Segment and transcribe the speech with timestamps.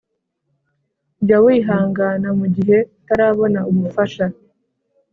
[1.23, 4.25] Jya wihangana mu gihe utarabona ubufasha.